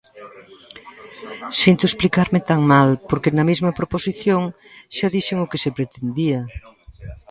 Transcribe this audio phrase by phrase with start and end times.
[1.61, 4.41] Sinto explicarme tan mal, porque na mesma proposición
[4.95, 6.39] xa dixen o que se pretendía.